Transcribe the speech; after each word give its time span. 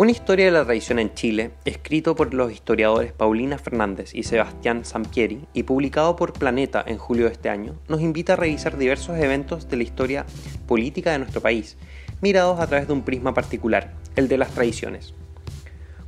Una 0.00 0.12
historia 0.12 0.44
de 0.44 0.52
la 0.52 0.64
tradición 0.64 1.00
en 1.00 1.12
Chile, 1.12 1.50
escrito 1.64 2.14
por 2.14 2.32
los 2.32 2.52
historiadores 2.52 3.12
Paulina 3.12 3.58
Fernández 3.58 4.14
y 4.14 4.22
Sebastián 4.22 4.84
Sampieri 4.84 5.40
y 5.54 5.64
publicado 5.64 6.14
por 6.14 6.34
Planeta 6.34 6.84
en 6.86 6.98
julio 6.98 7.24
de 7.24 7.32
este 7.32 7.48
año, 7.48 7.74
nos 7.88 8.00
invita 8.00 8.34
a 8.34 8.36
revisar 8.36 8.78
diversos 8.78 9.18
eventos 9.18 9.68
de 9.68 9.76
la 9.76 9.82
historia 9.82 10.24
política 10.68 11.10
de 11.10 11.18
nuestro 11.18 11.40
país, 11.40 11.76
mirados 12.20 12.60
a 12.60 12.68
través 12.68 12.86
de 12.86 12.92
un 12.92 13.02
prisma 13.02 13.34
particular, 13.34 13.92
el 14.14 14.28
de 14.28 14.38
las 14.38 14.52
tradiciones. 14.52 15.14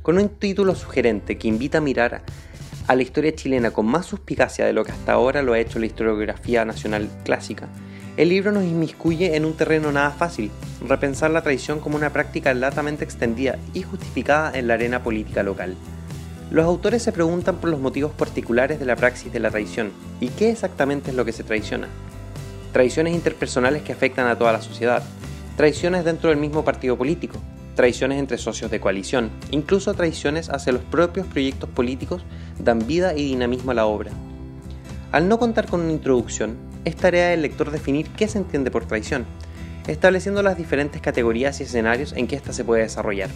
Con 0.01 0.17
un 0.17 0.29
título 0.29 0.73
sugerente 0.73 1.37
que 1.37 1.49
invita 1.49 1.79
a 1.79 1.81
mirar 1.81 2.21
a 2.87 2.95
la 2.95 3.01
historia 3.01 3.35
chilena 3.35 3.71
con 3.71 3.87
más 3.87 4.05
suspicacia 4.05 4.65
de 4.65 4.71
lo 4.71 4.85
que 4.85 4.93
hasta 4.93 5.11
ahora 5.11 5.41
lo 5.41 5.51
ha 5.51 5.59
hecho 5.59 5.79
la 5.79 5.87
historiografía 5.87 6.63
nacional 6.63 7.09
clásica, 7.25 7.67
el 8.17 8.29
libro 8.29 8.51
nos 8.51 8.63
inmiscuye 8.63 9.35
en 9.35 9.45
un 9.45 9.53
terreno 9.53 9.91
nada 9.91 10.11
fácil, 10.11 10.51
repensar 10.85 11.31
la 11.31 11.41
tradición 11.41 11.79
como 11.79 11.95
una 11.95 12.11
práctica 12.11 12.53
latamente 12.53 13.03
extendida 13.03 13.57
y 13.73 13.83
justificada 13.83 14.51
en 14.57 14.67
la 14.67 14.73
arena 14.73 15.01
política 15.01 15.43
local. 15.43 15.75
Los 16.51 16.65
autores 16.65 17.01
se 17.01 17.13
preguntan 17.13 17.57
por 17.57 17.69
los 17.69 17.79
motivos 17.79 18.11
particulares 18.11 18.79
de 18.79 18.85
la 18.85 18.97
praxis 18.97 19.31
de 19.31 19.39
la 19.39 19.49
traición 19.49 19.91
y 20.19 20.27
qué 20.27 20.49
exactamente 20.49 21.11
es 21.11 21.15
lo 21.15 21.23
que 21.23 21.31
se 21.31 21.45
traiciona. 21.45 21.87
Traiciones 22.73 23.15
interpersonales 23.15 23.83
que 23.83 23.93
afectan 23.93 24.27
a 24.27 24.37
toda 24.37 24.51
la 24.51 24.61
sociedad, 24.61 25.01
traiciones 25.55 26.03
dentro 26.03 26.29
del 26.29 26.39
mismo 26.39 26.65
partido 26.65 26.97
político, 26.97 27.37
traiciones 27.75 28.19
entre 28.19 28.37
socios 28.37 28.69
de 28.69 28.81
coalición, 28.81 29.29
incluso 29.51 29.93
traiciones 29.93 30.49
hacia 30.49 30.73
los 30.73 30.83
propios 30.83 31.25
proyectos 31.27 31.69
políticos 31.69 32.23
dan 32.59 32.85
vida 32.85 33.13
y 33.13 33.23
dinamismo 33.23 33.71
a 33.71 33.75
la 33.75 33.85
obra. 33.85 34.11
Al 35.13 35.29
no 35.29 35.39
contar 35.39 35.67
con 35.67 35.79
una 35.79 35.93
introducción, 35.93 36.70
es 36.85 36.95
tarea 36.95 37.29
del 37.29 37.41
lector 37.41 37.71
definir 37.71 38.07
qué 38.09 38.27
se 38.27 38.37
entiende 38.37 38.71
por 38.71 38.85
traición, 38.85 39.25
estableciendo 39.87 40.43
las 40.43 40.57
diferentes 40.57 41.01
categorías 41.01 41.59
y 41.59 41.63
escenarios 41.63 42.13
en 42.13 42.27
que 42.27 42.35
ésta 42.35 42.53
se 42.53 42.63
puede 42.63 42.83
desarrollar. 42.83 43.29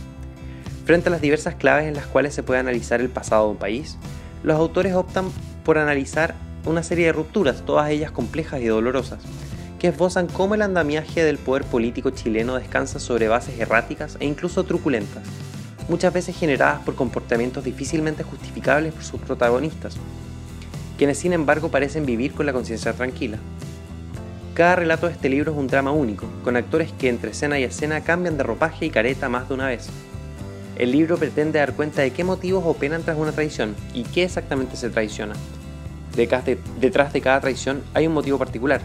Frente 0.86 1.10
a 1.10 1.12
las 1.12 1.22
diversas 1.22 1.56
claves 1.56 1.88
en 1.88 1.96
las 1.96 2.06
cuales 2.06 2.34
se 2.34 2.44
puede 2.44 2.60
analizar 2.60 3.02
el 3.02 3.10
pasado 3.10 3.46
de 3.46 3.52
un 3.52 3.58
país, 3.58 3.98
los 4.44 4.58
autores 4.58 4.94
optan 4.94 5.26
por 5.64 5.78
analizar 5.78 6.36
una 6.66 6.84
serie 6.84 7.08
de 7.08 7.14
rupturas, 7.14 7.64
todas 7.66 7.90
ellas 7.90 8.12
complejas 8.12 8.62
y 8.62 8.66
dolorosas, 8.66 9.20
que 9.80 9.88
esbozan 9.88 10.28
cómo 10.28 10.56
el 10.56 10.62
andamiaje 10.62 11.24
del 11.24 11.38
poder 11.38 11.64
político 11.64 12.12
chileno 12.12 12.56
descansa 12.56 13.00
sobre 13.00 13.28
bases 13.28 13.59
erráticas 13.59 14.18
e 14.20 14.26
incluso 14.26 14.64
truculentas, 14.64 15.24
muchas 15.90 16.14
veces 16.14 16.38
generadas 16.38 16.82
por 16.82 16.96
comportamientos 16.96 17.64
difícilmente 17.64 18.24
justificables 18.24 18.94
por 18.94 19.04
sus 19.04 19.20
protagonistas, 19.22 19.98
quienes 20.98 21.18
sin 21.18 21.34
embargo 21.34 21.70
parecen 21.70 22.06
vivir 22.06 22.34
con 22.34 22.46
la 22.46 22.54
conciencia 22.54 22.94
tranquila. 22.94 23.38
Cada 24.54 24.78
relato 24.78 25.08
de 25.08 25.14
este 25.14 25.28
libro 25.28 25.52
es 25.52 25.58
un 25.58 25.68
drama 25.68 25.92
único, 25.92 26.28
con 26.44 26.56
actores 26.56 26.92
que 26.94 27.10
entre 27.10 27.32
escena 27.32 27.60
y 27.60 27.64
escena 27.64 28.02
cambian 28.02 28.38
de 28.38 28.44
ropaje 28.44 28.86
y 28.86 28.90
careta 28.90 29.28
más 29.28 29.50
de 29.50 29.54
una 29.54 29.68
vez. 29.68 29.88
El 30.78 30.92
libro 30.92 31.18
pretende 31.18 31.60
dar 31.60 31.74
cuenta 31.74 32.02
de 32.02 32.12
qué 32.12 32.24
motivos 32.24 32.64
operan 32.66 33.04
tras 33.04 33.18
una 33.18 33.32
traición 33.32 33.76
y 33.94 34.04
qué 34.04 34.24
exactamente 34.24 34.78
se 34.78 34.90
traiciona. 34.90 35.36
Detrás 36.16 37.14
de 37.14 37.22
cada 37.22 37.42
traición 37.42 37.82
hay 37.94 38.08
un 38.08 38.14
motivo 38.14 38.38
particular. 38.38 38.82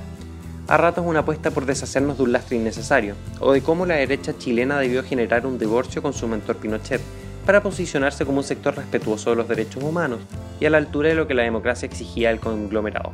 A 0.66 0.76
ratos 0.76 1.04
una 1.06 1.20
apuesta 1.20 1.50
por 1.50 1.66
deshacernos 1.66 2.16
de 2.16 2.24
un 2.24 2.32
lastre 2.32 2.56
innecesario, 2.56 3.14
o 3.40 3.52
de 3.52 3.60
cómo 3.60 3.86
la 3.86 3.94
derecha 3.96 4.36
chilena 4.38 4.78
debió 4.78 5.02
generar 5.02 5.46
un 5.46 5.58
divorcio 5.58 6.00
con 6.00 6.12
su 6.12 6.28
mentor 6.28 6.56
Pinochet, 6.56 7.00
para 7.46 7.62
posicionarse 7.62 8.24
como 8.24 8.38
un 8.38 8.44
sector 8.44 8.76
respetuoso 8.76 9.30
de 9.30 9.36
los 9.36 9.48
derechos 9.48 9.82
humanos 9.82 10.20
y 10.60 10.66
a 10.66 10.70
la 10.70 10.78
altura 10.78 11.08
de 11.08 11.14
lo 11.14 11.26
que 11.26 11.34
la 11.34 11.42
democracia 11.42 11.86
exigía 11.86 12.28
del 12.28 12.40
conglomerado. 12.40 13.12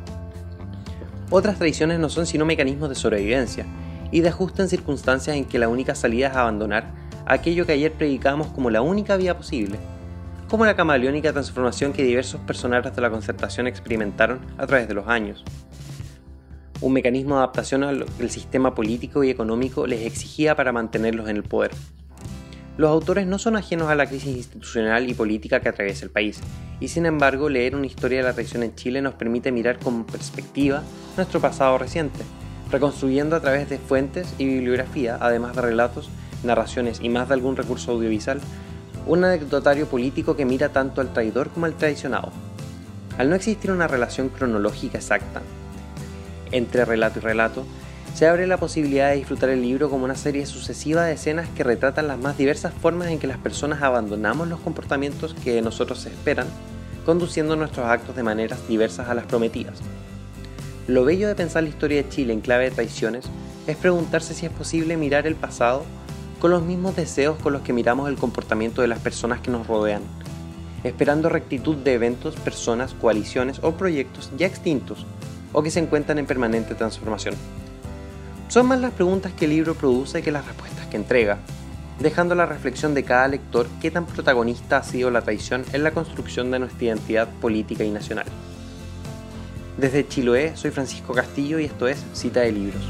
Otras 1.29 1.57
tradiciones 1.57 1.99
no 1.99 2.09
son 2.09 2.25
sino 2.25 2.45
mecanismos 2.45 2.89
de 2.89 2.95
sobrevivencia 2.95 3.65
y 4.11 4.21
de 4.21 4.29
ajuste 4.29 4.61
en 4.61 4.69
circunstancias 4.69 5.35
en 5.35 5.45
que 5.45 5.59
la 5.59 5.67
única 5.67 5.95
salida 5.95 6.27
es 6.27 6.35
abandonar 6.35 6.91
aquello 7.25 7.65
que 7.65 7.73
ayer 7.73 7.91
predicamos 7.91 8.47
como 8.47 8.69
la 8.69 8.81
única 8.81 9.17
vía 9.17 9.37
posible, 9.37 9.77
como 10.47 10.65
la 10.65 10.77
camaleónica 10.77 11.33
transformación 11.33 11.91
que 11.91 12.03
diversos 12.03 12.39
personajes 12.41 12.95
de 12.95 13.01
la 13.01 13.09
concertación 13.09 13.67
experimentaron 13.67 14.39
a 14.57 14.65
través 14.65 14.87
de 14.87 14.93
los 14.93 15.07
años. 15.07 15.43
Un 16.79 16.93
mecanismo 16.93 17.35
de 17.35 17.39
adaptación 17.39 17.83
al 17.83 18.29
sistema 18.29 18.73
político 18.73 19.23
y 19.23 19.29
económico 19.29 19.87
les 19.87 20.05
exigía 20.05 20.55
para 20.55 20.71
mantenerlos 20.71 21.27
en 21.27 21.37
el 21.37 21.43
poder. 21.43 21.71
Los 22.77 22.91
autores 22.91 23.25
no 23.25 23.39
son 23.39 23.55
ajenos 23.55 23.89
a 23.89 23.95
la 23.95 24.05
crisis 24.05 24.37
institucional 24.37 25.09
y 25.09 25.15
política 25.15 25.59
que 25.59 25.69
atraviesa 25.69 26.05
el 26.05 26.11
país, 26.11 26.39
y 26.79 26.89
sin 26.89 27.07
embargo 27.07 27.49
leer 27.49 27.75
una 27.75 27.87
historia 27.87 28.19
de 28.19 28.23
la 28.23 28.33
traición 28.33 28.61
en 28.61 28.75
Chile 28.75 29.01
nos 29.01 29.15
permite 29.15 29.51
mirar 29.51 29.79
con 29.79 30.05
perspectiva 30.05 30.83
nuestro 31.15 31.41
pasado 31.41 31.79
reciente, 31.79 32.19
reconstruyendo 32.69 33.35
a 33.35 33.39
través 33.39 33.67
de 33.67 33.79
fuentes 33.79 34.31
y 34.37 34.45
bibliografía, 34.45 35.17
además 35.19 35.55
de 35.55 35.63
relatos, 35.63 36.09
narraciones 36.43 36.99
y 37.01 37.09
más 37.09 37.27
de 37.29 37.33
algún 37.33 37.55
recurso 37.55 37.93
audiovisual, 37.93 38.39
un 39.07 39.23
anecdotario 39.23 39.87
político 39.87 40.35
que 40.35 40.45
mira 40.45 40.69
tanto 40.69 41.01
al 41.01 41.13
traidor 41.13 41.49
como 41.49 41.65
al 41.65 41.77
traicionado. 41.77 42.31
Al 43.17 43.31
no 43.31 43.35
existir 43.35 43.71
una 43.71 43.87
relación 43.87 44.29
cronológica 44.29 44.99
exacta 44.99 45.41
entre 46.51 46.85
relato 46.85 47.17
y 47.17 47.21
relato, 47.23 47.65
se 48.17 48.25
abre 48.25 48.47
la 48.47 48.57
posibilidad 48.57 49.11
de 49.11 49.17
disfrutar 49.17 49.51
el 49.51 49.61
libro 49.61 49.91
como 49.91 50.05
una 50.05 50.15
serie 50.15 50.47
sucesiva 50.47 51.05
de 51.05 51.13
escenas 51.13 51.47
que 51.49 51.63
retratan 51.63 52.07
las 52.07 52.17
más 52.17 52.35
diversas 52.35 52.73
formas 52.73 53.09
en 53.09 53.19
que 53.19 53.27
las 53.27 53.37
personas 53.37 53.83
abandonamos 53.83 54.47
los 54.47 54.59
comportamientos 54.59 55.35
que 55.43 55.53
de 55.53 55.61
nosotros 55.61 55.99
se 55.99 56.09
esperan, 56.09 56.47
conduciendo 57.05 57.55
nuestros 57.55 57.85
actos 57.85 58.15
de 58.15 58.23
maneras 58.23 58.67
diversas 58.67 59.07
a 59.07 59.13
las 59.13 59.27
prometidas. 59.27 59.81
Lo 60.87 61.05
bello 61.05 61.27
de 61.27 61.35
pensar 61.35 61.61
la 61.61 61.69
historia 61.69 62.01
de 62.01 62.09
Chile 62.09 62.33
en 62.33 62.41
clave 62.41 62.63
de 62.63 62.71
traiciones 62.71 63.25
es 63.67 63.77
preguntarse 63.77 64.33
si 64.33 64.47
es 64.47 64.51
posible 64.51 64.97
mirar 64.97 65.27
el 65.27 65.35
pasado 65.35 65.85
con 66.39 66.49
los 66.49 66.63
mismos 66.63 66.95
deseos 66.95 67.37
con 67.37 67.53
los 67.53 67.61
que 67.61 67.71
miramos 67.71 68.09
el 68.09 68.15
comportamiento 68.15 68.81
de 68.81 68.87
las 68.87 68.97
personas 68.97 69.41
que 69.41 69.51
nos 69.51 69.67
rodean, 69.67 70.01
esperando 70.83 71.29
rectitud 71.29 71.75
de 71.75 71.93
eventos, 71.93 72.35
personas, 72.35 72.95
coaliciones 72.95 73.59
o 73.61 73.73
proyectos 73.73 74.31
ya 74.35 74.47
extintos 74.47 75.05
o 75.53 75.61
que 75.61 75.69
se 75.69 75.81
encuentran 75.81 76.17
en 76.17 76.25
permanente 76.25 76.73
transformación. 76.73 77.35
Son 78.49 78.65
más 78.65 78.79
las 78.79 78.93
preguntas 78.93 79.33
que 79.33 79.45
el 79.45 79.51
libro 79.51 79.75
produce 79.75 80.21
que 80.21 80.31
las 80.31 80.45
respuestas 80.45 80.87
que 80.87 80.95
entrega, 80.95 81.39
dejando 81.99 82.33
la 82.33 82.45
reflexión 82.45 82.93
de 82.93 83.03
cada 83.03 83.27
lector 83.27 83.67
qué 83.81 83.91
tan 83.91 84.05
protagonista 84.05 84.77
ha 84.77 84.83
sido 84.83 85.11
la 85.11 85.21
traición 85.21 85.65
en 85.73 85.83
la 85.83 85.91
construcción 85.91 86.49
de 86.49 86.59
nuestra 86.59 86.85
identidad 86.85 87.27
política 87.41 87.83
y 87.83 87.91
nacional. 87.91 88.25
Desde 89.77 90.07
Chiloé 90.07 90.55
soy 90.55 90.71
Francisco 90.71 91.13
Castillo 91.13 91.59
y 91.59 91.65
esto 91.65 91.87
es 91.89 92.03
Cita 92.13 92.39
de 92.39 92.53
Libros. 92.53 92.81